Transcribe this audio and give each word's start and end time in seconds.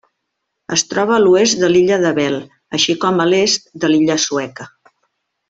Es 0.77 0.83
troba 0.93 1.13
a 1.17 1.19
l'oest 1.23 1.59
de 1.63 1.69
l'illa 1.73 1.99
d'Abel, 2.05 2.39
així 2.79 2.97
com 3.05 3.23
a 3.27 3.29
l'est 3.35 3.71
de 3.85 3.93
l'illa 3.93 4.19
sueca. 4.27 4.69